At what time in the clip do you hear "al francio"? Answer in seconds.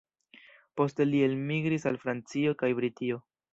1.93-2.57